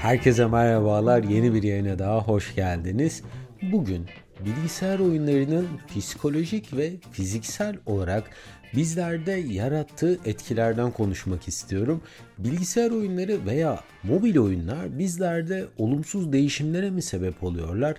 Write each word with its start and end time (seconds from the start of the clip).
Herkese 0.00 0.46
merhabalar. 0.46 1.22
Yeni 1.22 1.54
bir 1.54 1.62
yayına 1.62 1.98
daha 1.98 2.20
hoş 2.20 2.54
geldiniz. 2.54 3.22
Bugün 3.62 4.06
bilgisayar 4.44 4.98
oyunlarının 4.98 5.68
psikolojik 5.88 6.76
ve 6.76 6.92
fiziksel 7.12 7.76
olarak 7.86 8.30
bizlerde 8.76 9.32
yarattığı 9.32 10.18
etkilerden 10.24 10.90
konuşmak 10.90 11.48
istiyorum. 11.48 12.02
Bilgisayar 12.38 12.90
oyunları 12.90 13.46
veya 13.46 13.80
mobil 14.02 14.38
oyunlar 14.38 14.98
bizlerde 14.98 15.66
olumsuz 15.78 16.32
değişimlere 16.32 16.90
mi 16.90 17.02
sebep 17.02 17.42
oluyorlar? 17.42 17.96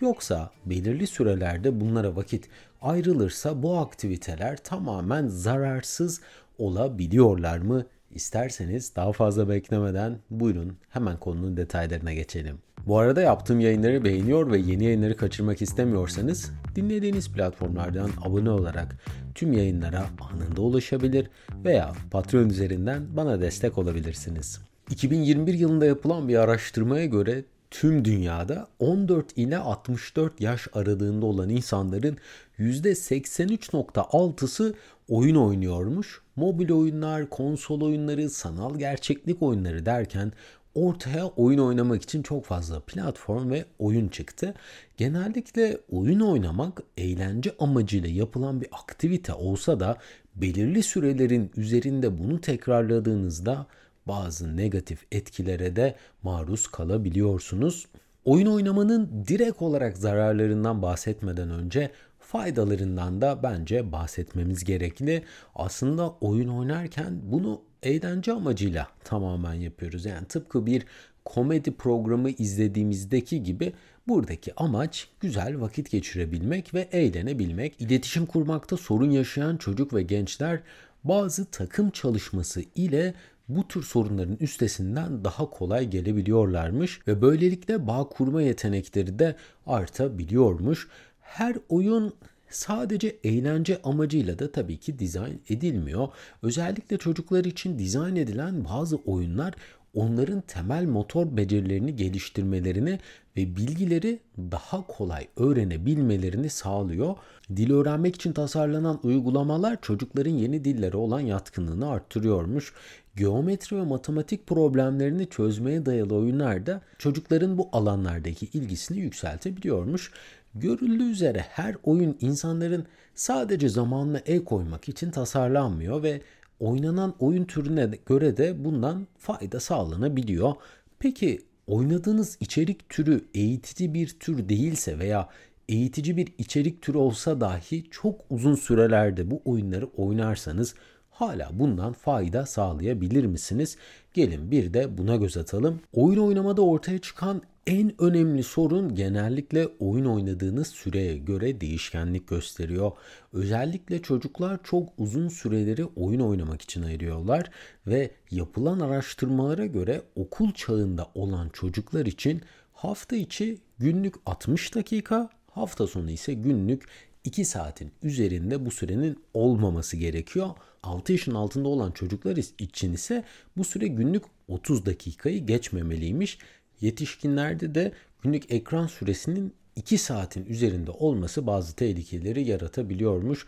Yoksa 0.00 0.50
belirli 0.66 1.06
sürelerde 1.06 1.80
bunlara 1.80 2.16
vakit 2.16 2.48
ayrılırsa 2.82 3.62
bu 3.62 3.78
aktiviteler 3.78 4.56
tamamen 4.56 5.26
zararsız 5.26 6.20
olabiliyorlar 6.58 7.58
mı? 7.58 7.86
İsterseniz 8.14 8.96
daha 8.96 9.12
fazla 9.12 9.48
beklemeden 9.48 10.18
buyurun 10.30 10.76
hemen 10.88 11.16
konunun 11.16 11.56
detaylarına 11.56 12.12
geçelim. 12.12 12.58
Bu 12.86 12.98
arada 12.98 13.20
yaptığım 13.20 13.60
yayınları 13.60 14.04
beğeniyor 14.04 14.50
ve 14.50 14.58
yeni 14.58 14.84
yayınları 14.84 15.16
kaçırmak 15.16 15.62
istemiyorsanız 15.62 16.50
dinlediğiniz 16.76 17.32
platformlardan 17.32 18.10
abone 18.22 18.50
olarak 18.50 18.96
tüm 19.34 19.52
yayınlara 19.52 20.06
anında 20.20 20.60
ulaşabilir 20.60 21.30
veya 21.64 21.92
Patreon 22.10 22.48
üzerinden 22.48 23.16
bana 23.16 23.40
destek 23.40 23.78
olabilirsiniz. 23.78 24.60
2021 24.90 25.54
yılında 25.54 25.86
yapılan 25.86 26.28
bir 26.28 26.36
araştırmaya 26.36 27.06
göre 27.06 27.44
tüm 27.70 28.04
dünyada 28.04 28.68
14 28.78 29.38
ile 29.38 29.58
64 29.58 30.40
yaş 30.40 30.68
aralığında 30.72 31.26
olan 31.26 31.48
insanların 31.48 32.16
%83.6'sı 32.58 34.74
oyun 35.08 35.36
oynuyormuş. 35.36 36.20
Mobil 36.36 36.70
oyunlar, 36.70 37.30
konsol 37.30 37.80
oyunları, 37.80 38.30
sanal 38.30 38.78
gerçeklik 38.78 39.42
oyunları 39.42 39.86
derken 39.86 40.32
ortaya 40.74 41.26
oyun 41.26 41.58
oynamak 41.58 42.02
için 42.02 42.22
çok 42.22 42.44
fazla 42.44 42.80
platform 42.80 43.50
ve 43.50 43.64
oyun 43.78 44.08
çıktı. 44.08 44.54
Genellikle 44.96 45.78
oyun 45.92 46.20
oynamak 46.20 46.82
eğlence 46.96 47.54
amacıyla 47.58 48.08
yapılan 48.08 48.60
bir 48.60 48.68
aktivite 48.72 49.32
olsa 49.32 49.80
da 49.80 49.96
belirli 50.34 50.82
sürelerin 50.82 51.50
üzerinde 51.56 52.18
bunu 52.18 52.40
tekrarladığınızda 52.40 53.66
bazı 54.06 54.56
negatif 54.56 55.06
etkilere 55.12 55.76
de 55.76 55.94
maruz 56.22 56.66
kalabiliyorsunuz. 56.68 57.86
Oyun 58.24 58.46
oynamanın 58.46 59.24
direkt 59.28 59.62
olarak 59.62 59.98
zararlarından 59.98 60.82
bahsetmeden 60.82 61.50
önce 61.50 61.90
faydalarından 62.18 63.20
da 63.20 63.42
bence 63.42 63.92
bahsetmemiz 63.92 64.64
gerekli. 64.64 65.24
Aslında 65.54 66.10
oyun 66.10 66.48
oynarken 66.48 67.20
bunu 67.22 67.62
eğlence 67.82 68.32
amacıyla 68.32 68.88
tamamen 69.04 69.54
yapıyoruz. 69.54 70.04
Yani 70.04 70.26
tıpkı 70.26 70.66
bir 70.66 70.86
komedi 71.24 71.74
programı 71.74 72.30
izlediğimizdeki 72.30 73.42
gibi 73.42 73.72
buradaki 74.08 74.54
amaç 74.56 75.08
güzel 75.20 75.60
vakit 75.60 75.90
geçirebilmek 75.90 76.74
ve 76.74 76.88
eğlenebilmek. 76.92 77.80
İletişim 77.80 78.26
kurmakta 78.26 78.76
sorun 78.76 79.10
yaşayan 79.10 79.56
çocuk 79.56 79.94
ve 79.94 80.02
gençler 80.02 80.60
bazı 81.04 81.44
takım 81.44 81.90
çalışması 81.90 82.62
ile 82.74 83.14
bu 83.56 83.68
tür 83.68 83.82
sorunların 83.82 84.36
üstesinden 84.36 85.24
daha 85.24 85.50
kolay 85.50 85.90
gelebiliyorlarmış 85.90 87.00
ve 87.08 87.22
böylelikle 87.22 87.86
bağ 87.86 88.08
kurma 88.08 88.42
yetenekleri 88.42 89.18
de 89.18 89.36
artabiliyormuş. 89.66 90.88
Her 91.20 91.56
oyun 91.68 92.14
sadece 92.50 93.16
eğlence 93.24 93.80
amacıyla 93.84 94.38
da 94.38 94.52
tabii 94.52 94.76
ki 94.76 94.98
dizayn 94.98 95.40
edilmiyor. 95.48 96.08
Özellikle 96.42 96.98
çocuklar 96.98 97.44
için 97.44 97.78
dizayn 97.78 98.16
edilen 98.16 98.64
bazı 98.64 98.96
oyunlar 98.96 99.54
onların 99.94 100.40
temel 100.40 100.84
motor 100.84 101.36
becerilerini 101.36 101.96
geliştirmelerini 101.96 102.98
ve 103.36 103.56
bilgileri 103.56 104.20
daha 104.38 104.86
kolay 104.86 105.28
öğrenebilmelerini 105.36 106.50
sağlıyor. 106.50 107.16
Dil 107.56 107.72
öğrenmek 107.72 108.14
için 108.14 108.32
tasarlanan 108.32 109.00
uygulamalar 109.02 109.80
çocukların 109.82 110.30
yeni 110.30 110.64
dillere 110.64 110.96
olan 110.96 111.20
yatkınlığını 111.20 111.88
arttırıyormuş. 111.88 112.72
Geometri 113.16 113.76
ve 113.76 113.82
matematik 113.82 114.46
problemlerini 114.46 115.28
çözmeye 115.28 115.86
dayalı 115.86 116.14
oyunlar 116.14 116.66
çocukların 116.98 117.58
bu 117.58 117.68
alanlardaki 117.72 118.46
ilgisini 118.46 118.98
yükseltebiliyormuş. 118.98 120.12
Görüldüğü 120.54 121.10
üzere 121.10 121.38
her 121.38 121.76
oyun 121.82 122.16
insanların 122.20 122.86
sadece 123.14 123.68
zamanla 123.68 124.22
el 124.26 124.44
koymak 124.44 124.88
için 124.88 125.10
tasarlanmıyor 125.10 126.02
ve 126.02 126.20
oynanan 126.60 127.14
oyun 127.18 127.44
türüne 127.44 127.90
göre 128.06 128.36
de 128.36 128.64
bundan 128.64 129.06
fayda 129.18 129.60
sağlanabiliyor. 129.60 130.54
Peki 130.98 131.38
oynadığınız 131.66 132.36
içerik 132.40 132.88
türü 132.88 133.24
eğitici 133.34 133.94
bir 133.94 134.08
tür 134.08 134.48
değilse 134.48 134.98
veya 134.98 135.28
eğitici 135.68 136.16
bir 136.16 136.34
içerik 136.38 136.82
türü 136.82 136.98
olsa 136.98 137.40
dahi 137.40 137.90
çok 137.90 138.20
uzun 138.30 138.54
sürelerde 138.54 139.30
bu 139.30 139.42
oyunları 139.44 139.86
oynarsanız 139.86 140.74
hala 141.20 141.50
bundan 141.52 141.92
fayda 141.92 142.46
sağlayabilir 142.46 143.24
misiniz? 143.24 143.76
Gelin 144.14 144.50
bir 144.50 144.74
de 144.74 144.98
buna 144.98 145.16
göz 145.16 145.36
atalım. 145.36 145.80
Oyun 145.92 146.18
oynamada 146.18 146.62
ortaya 146.62 146.98
çıkan 146.98 147.42
en 147.66 148.02
önemli 148.02 148.42
sorun 148.42 148.94
genellikle 148.94 149.66
oyun 149.66 150.04
oynadığınız 150.04 150.66
süreye 150.66 151.18
göre 151.18 151.60
değişkenlik 151.60 152.28
gösteriyor. 152.28 152.92
Özellikle 153.32 154.02
çocuklar 154.02 154.60
çok 154.64 154.88
uzun 154.98 155.28
süreleri 155.28 155.84
oyun 155.84 156.20
oynamak 156.20 156.62
için 156.62 156.82
ayırıyorlar 156.82 157.50
ve 157.86 158.10
yapılan 158.30 158.80
araştırmalara 158.80 159.66
göre 159.66 160.02
okul 160.16 160.52
çağında 160.52 161.06
olan 161.14 161.48
çocuklar 161.48 162.06
için 162.06 162.42
hafta 162.72 163.16
içi 163.16 163.58
günlük 163.78 164.14
60 164.26 164.74
dakika, 164.74 165.30
hafta 165.50 165.86
sonu 165.86 166.10
ise 166.10 166.34
günlük 166.34 166.84
2 167.24 167.44
saatin 167.44 167.92
üzerinde 168.02 168.66
bu 168.66 168.70
sürenin 168.70 169.22
olmaması 169.34 169.96
gerekiyor. 169.96 170.50
6 170.82 171.12
yaşın 171.12 171.34
altında 171.34 171.68
olan 171.68 171.90
çocuklar 171.90 172.36
için 172.58 172.92
ise 172.92 173.24
bu 173.56 173.64
süre 173.64 173.86
günlük 173.86 174.24
30 174.48 174.86
dakikayı 174.86 175.46
geçmemeliymiş. 175.46 176.38
Yetişkinlerde 176.80 177.74
de 177.74 177.92
günlük 178.22 178.52
ekran 178.52 178.86
süresinin 178.86 179.52
2 179.76 179.98
saatin 179.98 180.44
üzerinde 180.44 180.90
olması 180.90 181.46
bazı 181.46 181.76
tehlikeleri 181.76 182.48
yaratabiliyormuş. 182.48 183.46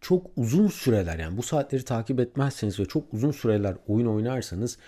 Çok 0.00 0.30
uzun 0.36 0.68
süreler 0.68 1.18
yani 1.18 1.36
bu 1.36 1.42
saatleri 1.42 1.84
takip 1.84 2.20
etmezseniz 2.20 2.80
ve 2.80 2.84
çok 2.84 3.14
uzun 3.14 3.30
süreler 3.30 3.76
oyun 3.88 4.06
oynarsanız 4.06 4.78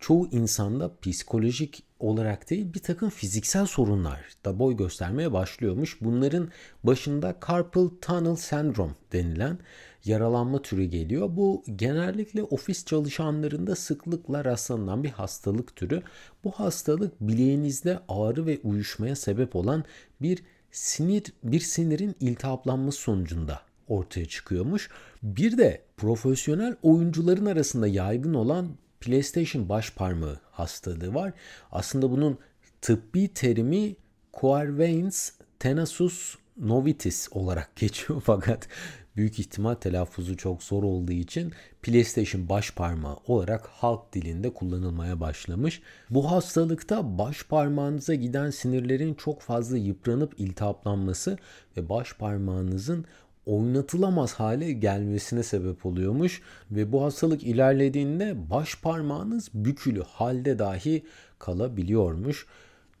çoğu 0.00 0.26
insanda 0.26 0.90
psikolojik 1.02 1.82
olarak 2.00 2.50
değil 2.50 2.74
bir 2.74 2.80
takım 2.80 3.10
fiziksel 3.10 3.66
sorunlar 3.66 4.20
da 4.44 4.58
boy 4.58 4.76
göstermeye 4.76 5.32
başlıyormuş. 5.32 6.00
Bunların 6.00 6.48
başında 6.84 7.36
carpal 7.48 7.88
tunnel 8.00 8.36
syndrome 8.36 8.92
denilen 9.12 9.58
yaralanma 10.04 10.62
türü 10.62 10.84
geliyor. 10.84 11.28
Bu 11.36 11.64
genellikle 11.76 12.42
ofis 12.42 12.84
çalışanlarında 12.84 13.76
sıklıkla 13.76 14.44
rastlanan 14.44 15.04
bir 15.04 15.10
hastalık 15.10 15.76
türü. 15.76 16.02
Bu 16.44 16.50
hastalık 16.50 17.20
bileğinizde 17.20 17.98
ağrı 18.08 18.46
ve 18.46 18.58
uyuşmaya 18.62 19.16
sebep 19.16 19.56
olan 19.56 19.84
bir 20.22 20.42
sinir 20.70 21.22
bir 21.44 21.60
sinirin 21.60 22.14
iltihaplanması 22.20 22.98
sonucunda 22.98 23.60
ortaya 23.88 24.26
çıkıyormuş. 24.26 24.90
Bir 25.22 25.58
de 25.58 25.82
profesyonel 25.96 26.76
oyuncuların 26.82 27.46
arasında 27.46 27.86
yaygın 27.86 28.34
olan 28.34 28.68
PlayStation 29.00 29.68
baş 29.68 29.90
parmağı 29.90 30.40
hastalığı 30.50 31.14
var. 31.14 31.32
Aslında 31.72 32.10
bunun 32.10 32.38
tıbbi 32.80 33.28
terimi 33.28 33.96
Coarvains 34.40 35.30
tenasus 35.58 36.36
novitis 36.56 37.28
olarak 37.30 37.76
geçiyor 37.76 38.22
fakat 38.24 38.68
büyük 39.16 39.38
ihtimal 39.38 39.74
telaffuzu 39.74 40.36
çok 40.36 40.62
zor 40.62 40.82
olduğu 40.82 41.12
için 41.12 41.52
PlayStation 41.82 42.48
baş 42.48 42.70
parmağı 42.70 43.16
olarak 43.26 43.66
halk 43.66 44.12
dilinde 44.12 44.54
kullanılmaya 44.54 45.20
başlamış. 45.20 45.82
Bu 46.10 46.30
hastalıkta 46.30 47.18
baş 47.18 47.44
parmağınıza 47.44 48.14
giden 48.14 48.50
sinirlerin 48.50 49.14
çok 49.14 49.42
fazla 49.42 49.76
yıpranıp 49.78 50.40
iltihaplanması 50.40 51.38
ve 51.76 51.88
baş 51.88 52.12
parmağınızın 52.12 53.04
oynatılamaz 53.46 54.32
hale 54.34 54.72
gelmesine 54.72 55.42
sebep 55.42 55.86
oluyormuş 55.86 56.42
ve 56.70 56.92
bu 56.92 57.04
hastalık 57.04 57.42
ilerlediğinde 57.42 58.50
baş 58.50 58.80
parmağınız 58.80 59.48
bükülü 59.54 60.02
halde 60.02 60.58
dahi 60.58 61.04
kalabiliyormuş. 61.38 62.46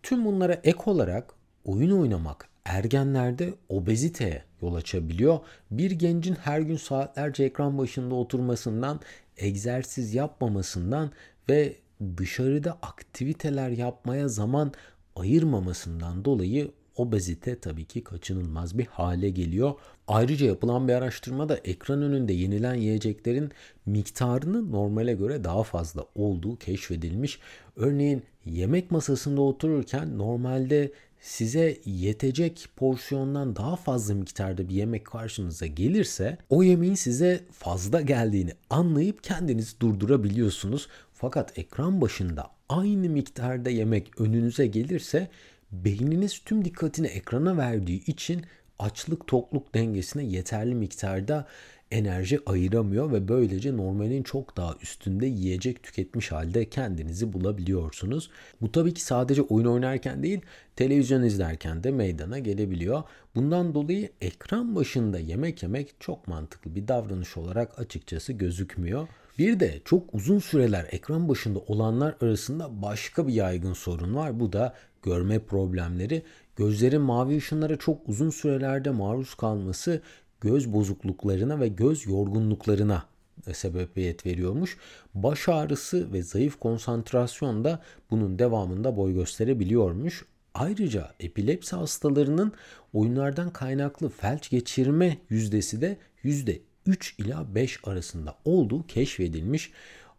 Tüm 0.02 0.24
bunlara 0.24 0.60
ek 0.64 0.78
olarak 0.86 1.34
oyun 1.64 2.00
oynamak 2.00 2.48
ergenlerde 2.64 3.54
obeziteye 3.68 4.42
yol 4.62 4.74
açabiliyor. 4.74 5.38
Bir 5.70 5.90
gencin 5.90 6.34
her 6.34 6.60
gün 6.60 6.76
saatlerce 6.76 7.44
ekran 7.44 7.78
başında 7.78 8.14
oturmasından, 8.14 9.00
egzersiz 9.36 10.14
yapmamasından 10.14 11.10
ve 11.48 11.76
dışarıda 12.16 12.78
aktiviteler 12.82 13.70
yapmaya 13.70 14.28
zaman 14.28 14.72
ayırmamasından 15.16 16.24
dolayı 16.24 16.70
obezite 16.96 17.58
tabii 17.60 17.84
ki 17.84 18.04
kaçınılmaz 18.04 18.78
bir 18.78 18.86
hale 18.86 19.30
geliyor. 19.30 19.74
Ayrıca 20.08 20.46
yapılan 20.46 20.88
bir 20.88 20.92
araştırmada 20.92 21.56
ekran 21.56 22.02
önünde 22.02 22.32
yenilen 22.32 22.74
yiyeceklerin 22.74 23.50
miktarının 23.86 24.72
normale 24.72 25.14
göre 25.14 25.44
daha 25.44 25.62
fazla 25.62 26.04
olduğu 26.14 26.56
keşfedilmiş. 26.56 27.38
Örneğin 27.76 28.22
yemek 28.44 28.90
masasında 28.90 29.40
otururken 29.40 30.18
normalde 30.18 30.92
size 31.20 31.78
yetecek 31.84 32.68
porsiyondan 32.76 33.56
daha 33.56 33.76
fazla 33.76 34.14
miktarda 34.14 34.68
bir 34.68 34.74
yemek 34.74 35.04
karşınıza 35.04 35.66
gelirse 35.66 36.38
o 36.48 36.62
yemeğin 36.62 36.94
size 36.94 37.40
fazla 37.52 38.00
geldiğini 38.00 38.52
anlayıp 38.70 39.24
kendinizi 39.24 39.80
durdurabiliyorsunuz. 39.80 40.88
Fakat 41.12 41.58
ekran 41.58 42.00
başında 42.00 42.46
aynı 42.68 43.08
miktarda 43.08 43.70
yemek 43.70 44.20
önünüze 44.20 44.66
gelirse 44.66 45.28
beyniniz 45.72 46.42
tüm 46.44 46.64
dikkatini 46.64 47.06
ekrana 47.06 47.56
verdiği 47.56 48.04
için 48.04 48.46
açlık 48.78 49.26
tokluk 49.26 49.74
dengesine 49.74 50.24
yeterli 50.24 50.74
miktarda 50.74 51.46
enerji 51.90 52.40
ayıramıyor 52.46 53.12
ve 53.12 53.28
böylece 53.28 53.76
normalin 53.76 54.22
çok 54.22 54.56
daha 54.56 54.74
üstünde 54.82 55.26
yiyecek 55.26 55.82
tüketmiş 55.82 56.32
halde 56.32 56.68
kendinizi 56.68 57.32
bulabiliyorsunuz. 57.32 58.30
Bu 58.60 58.72
tabii 58.72 58.94
ki 58.94 59.02
sadece 59.02 59.42
oyun 59.42 59.66
oynarken 59.66 60.22
değil, 60.22 60.40
televizyon 60.76 61.22
izlerken 61.22 61.84
de 61.84 61.90
meydana 61.90 62.38
gelebiliyor. 62.38 63.02
Bundan 63.34 63.74
dolayı 63.74 64.10
ekran 64.20 64.76
başında 64.76 65.18
yemek 65.18 65.62
yemek 65.62 65.94
çok 66.00 66.28
mantıklı 66.28 66.74
bir 66.74 66.88
davranış 66.88 67.36
olarak 67.36 67.78
açıkçası 67.78 68.32
gözükmüyor. 68.32 69.08
Bir 69.38 69.60
de 69.60 69.80
çok 69.84 70.14
uzun 70.14 70.38
süreler 70.38 70.86
ekran 70.90 71.28
başında 71.28 71.58
olanlar 71.58 72.16
arasında 72.20 72.82
başka 72.82 73.26
bir 73.26 73.32
yaygın 73.32 73.72
sorun 73.72 74.14
var. 74.14 74.40
Bu 74.40 74.52
da 74.52 74.74
görme 75.06 75.38
problemleri. 75.38 76.22
Gözlerin 76.56 77.00
mavi 77.00 77.36
ışınlara 77.36 77.76
çok 77.76 78.08
uzun 78.08 78.30
sürelerde 78.30 78.90
maruz 78.90 79.34
kalması 79.34 80.00
göz 80.40 80.72
bozukluklarına 80.72 81.60
ve 81.60 81.68
göz 81.68 82.06
yorgunluklarına 82.06 83.04
sebebiyet 83.52 84.26
veriyormuş. 84.26 84.76
Baş 85.14 85.48
ağrısı 85.48 86.12
ve 86.12 86.22
zayıf 86.22 86.60
konsantrasyon 86.60 87.64
da 87.64 87.82
bunun 88.10 88.38
devamında 88.38 88.96
boy 88.96 89.14
gösterebiliyormuş. 89.14 90.24
Ayrıca 90.54 91.10
epilepsi 91.20 91.76
hastalarının 91.76 92.52
oyunlardan 92.92 93.52
kaynaklı 93.52 94.08
felç 94.08 94.50
geçirme 94.50 95.18
yüzdesi 95.30 95.80
de 95.80 95.96
yüzde 96.22 96.60
3 96.86 97.14
ila 97.18 97.54
5 97.54 97.80
arasında 97.84 98.34
olduğu 98.44 98.86
keşfedilmiş. 98.86 99.72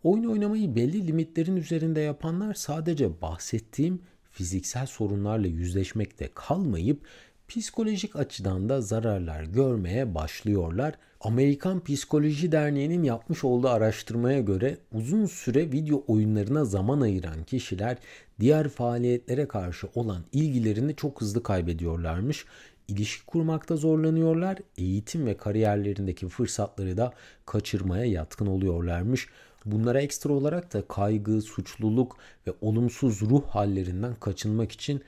Oyun 0.04 0.24
oynamayı 0.24 0.76
belli 0.76 1.08
limitlerin 1.08 1.56
üzerinde 1.56 2.00
yapanlar 2.00 2.54
sadece 2.54 3.22
bahsettiğim 3.22 4.02
fiziksel 4.38 4.86
sorunlarla 4.86 5.48
yüzleşmekte 5.48 6.30
kalmayıp 6.36 7.02
psikolojik 7.48 8.16
açıdan 8.16 8.70
da 8.70 8.82
zararlar 8.82 9.44
görmeye 9.44 10.16
başlıyorlar. 10.16 10.94
Amerikan 11.22 11.84
Psikoloji 11.84 12.52
Derneği'nin 12.52 13.04
yapmış 13.04 13.44
olduğu 13.44 13.70
araştırmaya 13.70 14.40
göre 14.40 14.78
uzun 14.94 15.26
süre 15.26 15.72
video 15.72 16.04
oyunlarına 16.08 16.66
zaman 16.66 17.02
ayıran 17.02 17.44
kişiler 17.44 17.98
diğer 18.40 18.70
faaliyetlere 18.70 19.48
karşı 19.48 19.88
olan 19.96 20.24
ilgilerini 20.32 20.96
çok 20.96 21.22
hızlı 21.22 21.44
kaybediyorlarmış. 21.44 22.46
İlişki 22.88 23.26
kurmakta 23.26 23.76
zorlanıyorlar, 23.76 24.58
eğitim 24.78 25.26
ve 25.26 25.38
kariyerlerindeki 25.38 26.28
fırsatları 26.28 26.98
da 26.98 27.14
kaçırmaya 27.46 28.06
yatkın 28.06 28.46
oluyorlarmış. 28.46 29.28
Bunlara 29.72 30.02
ekstra 30.02 30.34
olarak 30.34 30.74
da 30.74 30.88
kaygı, 30.88 31.42
suçluluk 31.42 32.18
ve 32.48 32.52
olumsuz 32.62 33.22
ruh 33.22 33.46
hallerinden 33.46 34.16
kaçınmak 34.16 34.72
için 34.72 35.02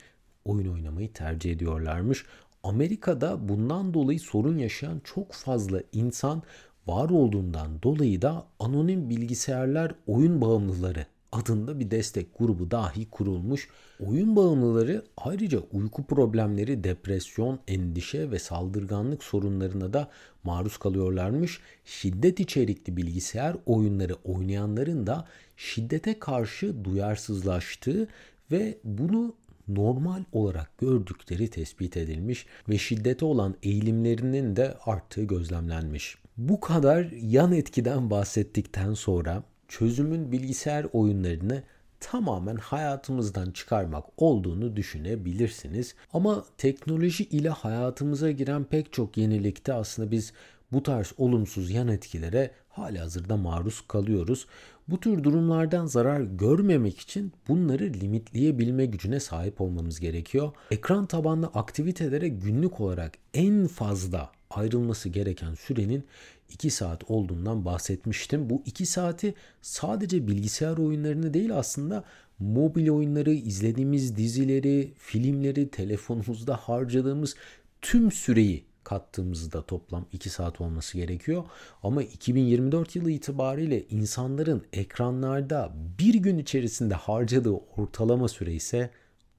oyun 0.45 0.73
oynamayı 0.73 1.13
tercih 1.13 1.51
ediyorlarmış. 1.51 2.25
Amerika'da 2.63 3.49
bundan 3.49 3.93
dolayı 3.93 4.19
sorun 4.19 4.57
yaşayan 4.57 5.01
çok 5.03 5.33
fazla 5.33 5.81
insan 5.91 6.43
var 6.87 7.09
olduğundan 7.09 7.81
dolayı 7.83 8.21
da 8.21 8.45
anonim 8.59 9.09
bilgisayarlar 9.09 9.95
oyun 10.07 10.41
bağımlıları 10.41 11.05
adında 11.31 11.79
bir 11.79 11.91
destek 11.91 12.39
grubu 12.39 12.71
dahi 12.71 13.09
kurulmuş. 13.09 13.69
Oyun 13.99 14.35
bağımlıları 14.35 15.05
ayrıca 15.17 15.59
uyku 15.71 16.03
problemleri, 16.03 16.83
depresyon, 16.83 17.59
endişe 17.67 18.31
ve 18.31 18.39
saldırganlık 18.39 19.23
sorunlarına 19.23 19.93
da 19.93 20.09
maruz 20.43 20.77
kalıyorlarmış. 20.77 21.59
Şiddet 21.85 22.39
içerikli 22.39 22.97
bilgisayar 22.97 23.55
oyunları 23.65 24.13
oynayanların 24.13 25.07
da 25.07 25.27
şiddete 25.57 26.19
karşı 26.19 26.83
duyarsızlaştığı 26.83 28.07
ve 28.51 28.77
bunu 28.83 29.35
normal 29.67 30.23
olarak 30.31 30.77
gördükleri 30.77 31.47
tespit 31.47 31.97
edilmiş 31.97 32.45
ve 32.69 32.77
şiddete 32.77 33.25
olan 33.25 33.55
eğilimlerinin 33.63 34.55
de 34.55 34.77
arttığı 34.85 35.23
gözlemlenmiş. 35.23 36.17
Bu 36.37 36.59
kadar 36.59 37.11
yan 37.21 37.51
etkiden 37.51 38.09
bahsettikten 38.09 38.93
sonra 38.93 39.43
çözümün 39.69 40.31
bilgisayar 40.31 40.85
oyunlarını 40.93 41.63
tamamen 41.99 42.55
hayatımızdan 42.55 43.51
çıkarmak 43.51 44.05
olduğunu 44.17 44.75
düşünebilirsiniz. 44.75 45.95
Ama 46.13 46.45
teknoloji 46.57 47.23
ile 47.23 47.49
hayatımıza 47.49 48.31
giren 48.31 48.63
pek 48.63 48.93
çok 48.93 49.17
yenilikte 49.17 49.73
aslında 49.73 50.11
biz 50.11 50.33
bu 50.71 50.83
tarz 50.83 51.13
olumsuz 51.17 51.71
yan 51.71 51.87
etkilere 51.87 52.51
hali 52.69 52.99
hazırda 52.99 53.37
maruz 53.37 53.81
kalıyoruz. 53.87 54.47
Bu 54.87 54.99
tür 54.99 55.23
durumlardan 55.23 55.85
zarar 55.85 56.21
görmemek 56.21 56.99
için 56.99 57.33
bunları 57.47 57.83
limitleyebilme 57.83 58.85
gücüne 58.85 59.19
sahip 59.19 59.61
olmamız 59.61 59.99
gerekiyor. 59.99 60.51
Ekran 60.71 61.05
tabanlı 61.05 61.47
aktivitelere 61.47 62.27
günlük 62.27 62.79
olarak 62.79 63.13
en 63.33 63.67
fazla 63.67 64.31
ayrılması 64.49 65.09
gereken 65.09 65.53
sürenin 65.53 66.03
2 66.49 66.69
saat 66.69 67.11
olduğundan 67.11 67.65
bahsetmiştim. 67.65 68.49
Bu 68.49 68.61
2 68.65 68.85
saati 68.85 69.33
sadece 69.61 70.27
bilgisayar 70.27 70.77
oyunlarını 70.77 71.33
değil 71.33 71.57
aslında 71.57 72.03
mobil 72.39 72.89
oyunları, 72.89 73.31
izlediğimiz 73.31 74.17
dizileri, 74.17 74.93
filmleri, 74.97 75.69
telefonumuzda 75.69 76.55
harcadığımız 76.55 77.35
tüm 77.81 78.11
süreyi 78.11 78.65
kattığımızda 78.83 79.61
toplam 79.65 80.05
2 80.11 80.29
saat 80.29 80.61
olması 80.61 80.97
gerekiyor. 80.97 81.43
Ama 81.83 82.03
2024 82.03 82.95
yılı 82.95 83.11
itibariyle 83.11 83.85
insanların 83.89 84.65
ekranlarda 84.73 85.73
bir 85.99 86.13
gün 86.13 86.37
içerisinde 86.37 86.93
harcadığı 86.93 87.51
ortalama 87.77 88.27
süre 88.27 88.53
ise 88.53 88.89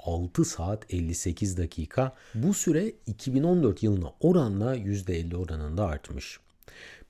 6 0.05 0.45
saat 0.45 0.95
58 0.95 1.57
dakika. 1.57 2.13
Bu 2.35 2.55
süre 2.55 2.93
2014 3.07 3.83
yılına 3.83 4.13
oranla 4.21 4.77
%50 4.77 5.37
oranında 5.37 5.85
artmış. 5.85 6.41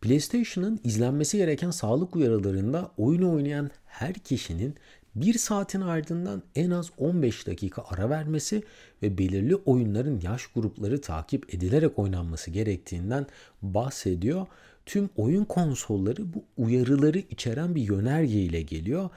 PlayStation'ın 0.00 0.80
izlenmesi 0.84 1.36
gereken 1.36 1.70
sağlık 1.70 2.16
uyarılarında 2.16 2.90
oyun 2.96 3.22
oynayan 3.22 3.70
her 3.86 4.14
kişinin 4.14 4.74
bir 5.14 5.34
saatin 5.34 5.80
ardından 5.80 6.42
en 6.54 6.70
az 6.70 6.90
15 6.98 7.46
dakika 7.46 7.84
ara 7.90 8.10
vermesi 8.10 8.62
ve 9.02 9.18
belirli 9.18 9.56
oyunların 9.56 10.20
yaş 10.20 10.46
grupları 10.46 11.00
takip 11.00 11.54
edilerek 11.54 11.98
oynanması 11.98 12.50
gerektiğinden 12.50 13.26
bahsediyor. 13.62 14.46
Tüm 14.86 15.10
oyun 15.16 15.44
konsolları 15.44 16.34
bu 16.34 16.44
uyarıları 16.56 17.18
içeren 17.18 17.74
bir 17.74 17.82
yönerge 17.82 18.40
ile 18.40 18.62
geliyor 18.62 19.10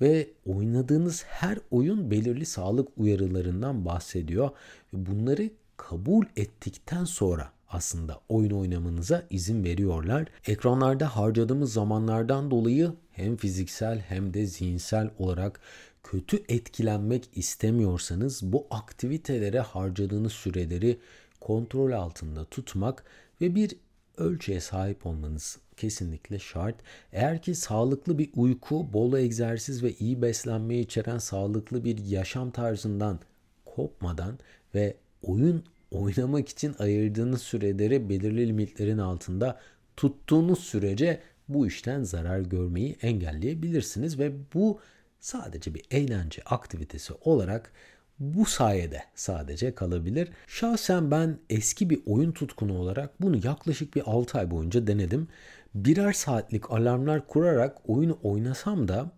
ve 0.00 0.30
oynadığınız 0.46 1.24
her 1.26 1.58
oyun 1.70 2.10
belirli 2.10 2.46
sağlık 2.46 2.88
uyarılarından 2.96 3.84
bahsediyor. 3.84 4.50
Bunları 4.92 5.50
kabul 5.76 6.24
ettikten 6.36 7.04
sonra 7.04 7.52
aslında 7.68 8.20
oyun 8.28 8.50
oynamanıza 8.50 9.22
izin 9.30 9.64
veriyorlar. 9.64 10.26
Ekranlarda 10.46 11.16
harcadığımız 11.16 11.72
zamanlardan 11.72 12.50
dolayı 12.50 12.92
hem 13.12 13.36
fiziksel 13.36 13.98
hem 13.98 14.34
de 14.34 14.46
zihinsel 14.46 15.10
olarak 15.18 15.60
kötü 16.02 16.42
etkilenmek 16.48 17.28
istemiyorsanız 17.34 18.42
bu 18.42 18.66
aktivitelere 18.70 19.60
harcadığınız 19.60 20.32
süreleri 20.32 20.98
kontrol 21.40 21.92
altında 21.92 22.44
tutmak 22.44 23.04
ve 23.40 23.54
bir 23.54 23.76
ölçüye 24.16 24.60
sahip 24.60 25.06
olmanız 25.06 25.58
kesinlikle 25.76 26.38
şart. 26.38 26.74
Eğer 27.12 27.42
ki 27.42 27.54
sağlıklı 27.54 28.18
bir 28.18 28.30
uyku, 28.36 28.92
bol 28.92 29.18
egzersiz 29.18 29.82
ve 29.82 29.92
iyi 29.92 30.22
beslenmeyi 30.22 30.84
içeren 30.84 31.18
sağlıklı 31.18 31.84
bir 31.84 31.98
yaşam 31.98 32.50
tarzından 32.50 33.20
kopmadan 33.64 34.38
ve 34.74 34.96
oyun 35.22 35.64
oynamak 35.90 36.48
için 36.48 36.74
ayırdığınız 36.78 37.42
süreleri 37.42 38.08
belirli 38.08 38.48
limitlerin 38.48 38.98
altında 38.98 39.60
tuttuğunuz 39.96 40.58
sürece 40.58 41.20
bu 41.48 41.66
işten 41.66 42.02
zarar 42.02 42.40
görmeyi 42.40 42.96
engelleyebilirsiniz 43.02 44.18
ve 44.18 44.32
bu 44.54 44.80
sadece 45.20 45.74
bir 45.74 45.82
eğlence 45.90 46.42
aktivitesi 46.42 47.12
olarak 47.20 47.72
bu 48.18 48.46
sayede 48.46 49.02
sadece 49.14 49.74
kalabilir. 49.74 50.28
Şahsen 50.46 51.10
ben 51.10 51.38
eski 51.50 51.90
bir 51.90 52.00
oyun 52.06 52.32
tutkunu 52.32 52.78
olarak 52.78 53.22
bunu 53.22 53.46
yaklaşık 53.46 53.96
bir 53.96 54.02
6 54.06 54.38
ay 54.38 54.50
boyunca 54.50 54.86
denedim. 54.86 55.28
Birer 55.74 56.12
saatlik 56.12 56.70
alarmlar 56.70 57.26
kurarak 57.26 57.90
oyunu 57.90 58.18
oynasam 58.22 58.88
da 58.88 59.10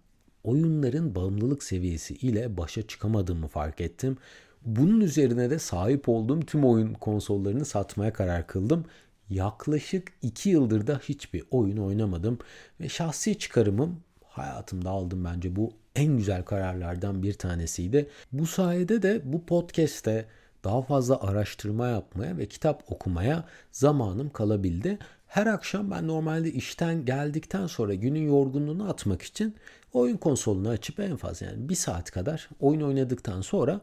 oyunların 0.44 1.14
bağımlılık 1.14 1.62
seviyesi 1.62 2.14
ile 2.14 2.56
başa 2.56 2.86
çıkamadığımı 2.86 3.48
fark 3.48 3.80
ettim. 3.80 4.16
Bunun 4.64 5.00
üzerine 5.00 5.50
de 5.50 5.58
sahip 5.58 6.08
olduğum 6.08 6.40
tüm 6.40 6.64
oyun 6.64 6.94
konsollarını 6.94 7.64
satmaya 7.64 8.12
karar 8.12 8.46
kıldım. 8.46 8.84
Yaklaşık 9.30 10.12
2 10.22 10.50
yıldır 10.50 10.86
da 10.86 11.00
hiçbir 11.02 11.44
oyun 11.50 11.76
oynamadım 11.76 12.38
ve 12.80 12.88
şahsi 12.88 13.38
çıkarımım 13.38 14.00
hayatımda 14.38 14.90
aldım 14.90 15.24
bence 15.24 15.56
bu 15.56 15.72
en 15.96 16.16
güzel 16.16 16.42
kararlardan 16.42 17.22
bir 17.22 17.34
tanesiydi. 17.34 18.08
Bu 18.32 18.46
sayede 18.46 19.02
de 19.02 19.20
bu 19.24 19.46
podcast'te 19.46 20.26
daha 20.64 20.82
fazla 20.82 21.22
araştırma 21.22 21.88
yapmaya 21.88 22.36
ve 22.36 22.46
kitap 22.46 22.92
okumaya 22.92 23.44
zamanım 23.72 24.30
kalabildi. 24.30 24.98
Her 25.26 25.46
akşam 25.46 25.90
ben 25.90 26.08
normalde 26.08 26.52
işten 26.52 27.04
geldikten 27.04 27.66
sonra 27.66 27.94
günün 27.94 28.26
yorgunluğunu 28.26 28.88
atmak 28.90 29.22
için 29.22 29.54
oyun 29.92 30.16
konsolunu 30.16 30.68
açıp 30.68 31.00
en 31.00 31.16
fazla 31.16 31.46
yani 31.46 31.68
bir 31.68 31.74
saat 31.74 32.10
kadar 32.10 32.48
oyun 32.60 32.80
oynadıktan 32.80 33.40
sonra 33.40 33.80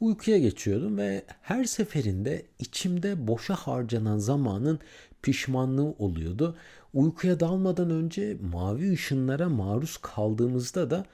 uykuya 0.00 0.38
geçiyordum 0.38 0.98
ve 0.98 1.24
her 1.42 1.64
seferinde 1.64 2.42
içimde 2.58 3.26
boşa 3.26 3.54
harcanan 3.54 4.18
zamanın 4.18 4.78
pişmanlığı 5.22 5.94
oluyordu. 5.98 6.56
Uykuya 6.94 7.40
dalmadan 7.40 7.90
önce 7.90 8.36
mavi 8.52 8.92
ışınlara 8.92 9.48
maruz 9.48 9.96
kaldığımızda 9.96 10.90
da 10.90 11.06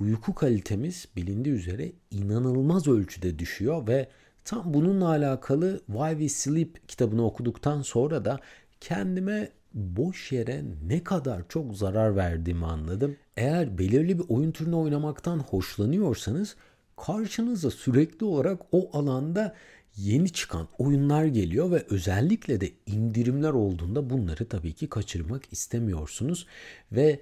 uyku 0.00 0.34
kalitemiz 0.34 1.08
bilindiği 1.16 1.54
üzere 1.54 1.92
inanılmaz 2.10 2.88
ölçüde 2.88 3.38
düşüyor 3.38 3.86
ve 3.86 4.08
tam 4.44 4.74
bununla 4.74 5.08
alakalı 5.08 5.80
Why 5.86 6.10
We 6.10 6.28
Sleep 6.28 6.88
kitabını 6.88 7.24
okuduktan 7.26 7.82
sonra 7.82 8.24
da 8.24 8.40
kendime 8.80 9.48
boş 9.74 10.32
yere 10.32 10.64
ne 10.86 11.04
kadar 11.04 11.42
çok 11.48 11.76
zarar 11.76 12.16
verdiğimi 12.16 12.66
anladım. 12.66 13.16
Eğer 13.36 13.78
belirli 13.78 14.18
bir 14.18 14.24
oyun 14.28 14.52
türünü 14.52 14.74
oynamaktan 14.74 15.38
hoşlanıyorsanız 15.38 16.56
karşınıza 16.96 17.70
sürekli 17.70 18.26
olarak 18.26 18.60
o 18.72 18.98
alanda 18.98 19.54
yeni 19.96 20.30
çıkan 20.30 20.68
oyunlar 20.78 21.24
geliyor 21.24 21.70
ve 21.70 21.84
özellikle 21.90 22.60
de 22.60 22.70
indirimler 22.86 23.50
olduğunda 23.50 24.10
bunları 24.10 24.48
tabii 24.48 24.72
ki 24.72 24.88
kaçırmak 24.88 25.42
istemiyorsunuz 25.52 26.46
ve 26.92 27.20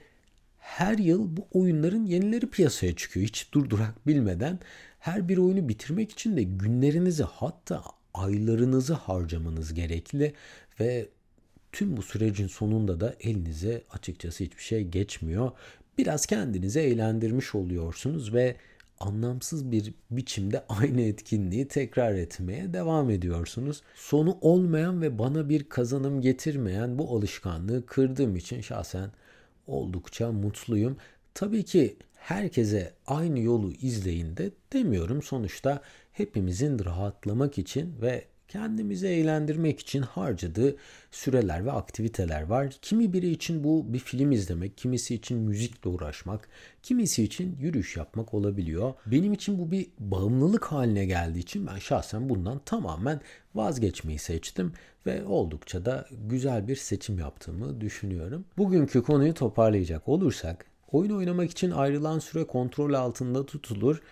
her 0.58 0.98
yıl 0.98 1.36
bu 1.36 1.46
oyunların 1.52 2.06
yenileri 2.06 2.46
piyasaya 2.50 2.96
çıkıyor 2.96 3.26
hiç 3.26 3.52
durdurak 3.52 4.06
bilmeden. 4.06 4.58
Her 4.98 5.28
bir 5.28 5.38
oyunu 5.38 5.68
bitirmek 5.68 6.12
için 6.12 6.36
de 6.36 6.42
günlerinizi 6.42 7.22
hatta 7.22 7.82
aylarınızı 8.14 8.94
harcamanız 8.94 9.74
gerekli 9.74 10.34
ve 10.80 11.08
tüm 11.72 11.96
bu 11.96 12.02
sürecin 12.02 12.46
sonunda 12.46 13.00
da 13.00 13.16
elinize 13.20 13.82
açıkçası 13.90 14.44
hiçbir 14.44 14.62
şey 14.62 14.84
geçmiyor. 14.84 15.50
Biraz 15.98 16.26
kendinizi 16.26 16.80
eğlendirmiş 16.80 17.54
oluyorsunuz 17.54 18.34
ve 18.34 18.56
anlamsız 19.00 19.72
bir 19.72 19.94
biçimde 20.10 20.64
aynı 20.68 21.00
etkinliği 21.00 21.68
tekrar 21.68 22.14
etmeye 22.14 22.72
devam 22.72 23.10
ediyorsunuz. 23.10 23.82
Sonu 23.94 24.38
olmayan 24.40 25.02
ve 25.02 25.18
bana 25.18 25.48
bir 25.48 25.68
kazanım 25.68 26.20
getirmeyen 26.20 26.98
bu 26.98 27.16
alışkanlığı 27.16 27.86
kırdığım 27.86 28.36
için 28.36 28.60
şahsen 28.60 29.10
oldukça 29.66 30.32
mutluyum. 30.32 30.96
Tabii 31.34 31.64
ki 31.64 31.96
herkese 32.16 32.92
aynı 33.06 33.40
yolu 33.40 33.72
izleyin 33.72 34.36
de 34.36 34.50
demiyorum. 34.72 35.22
Sonuçta 35.22 35.82
hepimizin 36.12 36.84
rahatlamak 36.84 37.58
için 37.58 37.94
ve 38.02 38.24
kendimizi 38.48 39.06
eğlendirmek 39.06 39.80
için 39.80 40.02
harcadığı 40.02 40.76
süreler 41.10 41.66
ve 41.66 41.72
aktiviteler 41.72 42.42
var. 42.42 42.74
Kimi 42.82 43.12
biri 43.12 43.30
için 43.30 43.64
bu 43.64 43.92
bir 43.92 43.98
film 43.98 44.32
izlemek, 44.32 44.76
kimisi 44.76 45.14
için 45.14 45.38
müzikle 45.38 45.90
uğraşmak, 45.90 46.48
kimisi 46.82 47.24
için 47.24 47.56
yürüyüş 47.60 47.96
yapmak 47.96 48.34
olabiliyor. 48.34 48.94
Benim 49.06 49.32
için 49.32 49.58
bu 49.58 49.70
bir 49.70 49.86
bağımlılık 49.98 50.64
haline 50.64 51.04
geldiği 51.06 51.38
için 51.38 51.66
ben 51.66 51.78
şahsen 51.78 52.28
bundan 52.28 52.58
tamamen 52.58 53.20
vazgeçmeyi 53.54 54.18
seçtim 54.18 54.72
ve 55.06 55.24
oldukça 55.24 55.84
da 55.84 56.06
güzel 56.10 56.68
bir 56.68 56.76
seçim 56.76 57.18
yaptığımı 57.18 57.80
düşünüyorum. 57.80 58.44
Bugünkü 58.58 59.02
konuyu 59.02 59.34
toparlayacak 59.34 60.08
olursak, 60.08 60.66
oyun 60.92 61.10
oynamak 61.10 61.50
için 61.50 61.70
ayrılan 61.70 62.18
süre 62.18 62.44
kontrol 62.44 62.92
altında 62.94 63.46
tutulur 63.46 64.02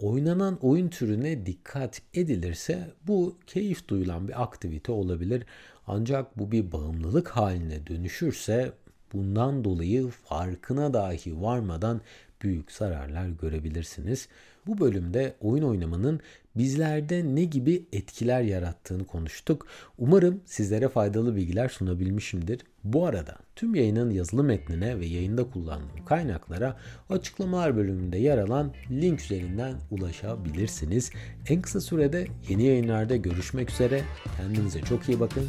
oynanan 0.00 0.58
oyun 0.62 0.88
türüne 0.88 1.46
dikkat 1.46 2.02
edilirse 2.14 2.90
bu 3.06 3.36
keyif 3.46 3.88
duyulan 3.88 4.28
bir 4.28 4.42
aktivite 4.42 4.92
olabilir. 4.92 5.44
Ancak 5.86 6.38
bu 6.38 6.52
bir 6.52 6.72
bağımlılık 6.72 7.28
haline 7.28 7.86
dönüşürse 7.86 8.72
bundan 9.12 9.64
dolayı 9.64 10.08
farkına 10.08 10.94
dahi 10.94 11.42
varmadan 11.42 12.00
büyük 12.42 12.72
zararlar 12.72 13.28
görebilirsiniz. 13.28 14.28
Bu 14.68 14.78
bölümde 14.78 15.34
oyun 15.40 15.62
oynamanın 15.62 16.20
bizlerde 16.56 17.34
ne 17.34 17.44
gibi 17.44 17.84
etkiler 17.92 18.42
yarattığını 18.42 19.04
konuştuk. 19.04 19.66
Umarım 19.98 20.40
sizlere 20.44 20.88
faydalı 20.88 21.36
bilgiler 21.36 21.68
sunabilmişimdir. 21.68 22.60
Bu 22.84 23.06
arada 23.06 23.36
tüm 23.56 23.74
yayının 23.74 24.10
yazılı 24.10 24.44
metnine 24.44 25.00
ve 25.00 25.06
yayında 25.06 25.50
kullandığım 25.50 26.04
kaynaklara 26.04 26.76
açıklamalar 27.10 27.76
bölümünde 27.76 28.18
yer 28.18 28.38
alan 28.38 28.72
link 28.90 29.20
üzerinden 29.20 29.74
ulaşabilirsiniz. 29.90 31.10
En 31.48 31.62
kısa 31.62 31.80
sürede 31.80 32.26
yeni 32.48 32.66
yayınlarda 32.66 33.16
görüşmek 33.16 33.70
üzere. 33.70 34.02
Kendinize 34.36 34.80
çok 34.80 35.08
iyi 35.08 35.20
bakın. 35.20 35.48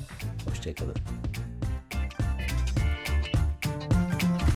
Hoşçakalın. 0.49 0.95